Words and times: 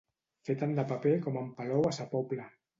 Fer 0.47 0.55
tant 0.61 0.73
de 0.79 0.85
paper 0.93 1.13
com 1.27 1.39
en 1.43 1.53
Palou 1.61 1.89
a 1.93 1.95
Sa 2.01 2.11
Pobla. 2.17 2.53